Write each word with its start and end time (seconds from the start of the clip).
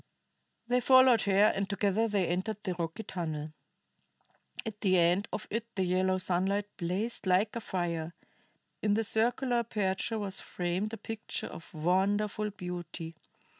They 0.67 0.79
followed 0.79 1.21
her, 1.25 1.53
and 1.55 1.69
together 1.69 2.07
they 2.07 2.25
entered 2.27 2.63
the 2.63 2.73
rocky 2.73 3.03
tunnel. 3.03 3.53
At 4.65 4.81
the 4.81 4.97
end 4.97 5.27
of 5.31 5.45
it 5.51 5.67
the 5.75 5.83
yellow 5.83 6.17
sunlight 6.17 6.65
blazed 6.75 7.27
like 7.27 7.55
a 7.55 7.61
fire, 7.61 8.15
in 8.81 8.95
the 8.95 9.03
circular 9.03 9.57
aperture 9.57 10.17
was 10.17 10.41
framed 10.41 10.91
a 10.93 10.97
picture 10.97 11.45
of 11.45 11.71
wonderful 11.75 12.49
beauty. 12.49 13.13